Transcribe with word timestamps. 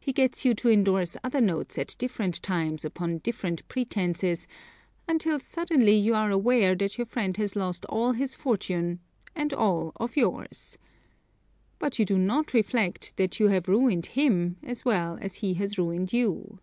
He 0.00 0.12
gets 0.12 0.44
you 0.44 0.54
to 0.54 0.70
endorse 0.70 1.16
other 1.22 1.40
notes 1.40 1.78
at 1.78 1.94
different 1.96 2.42
times 2.42 2.84
upon 2.84 3.18
different 3.18 3.68
pretenses 3.68 4.48
until 5.06 5.38
suddenly 5.38 5.94
you 5.94 6.16
are 6.16 6.32
aware 6.32 6.74
that 6.74 6.98
your 6.98 7.04
friend 7.06 7.36
has 7.36 7.54
lost 7.54 7.84
all 7.84 8.10
his 8.10 8.34
fortune 8.34 8.98
and 9.36 9.52
all 9.54 9.92
of 9.94 10.16
yours. 10.16 10.78
But 11.78 12.00
you 12.00 12.04
do 12.04 12.18
not 12.18 12.52
reflect 12.52 13.16
that 13.18 13.38
you 13.38 13.50
have 13.50 13.68
ruined 13.68 14.06
him 14.06 14.56
as 14.64 14.84
well 14.84 15.16
as 15.20 15.36
he 15.36 15.54
has 15.54 15.78
ruined 15.78 16.12
you. 16.12 16.58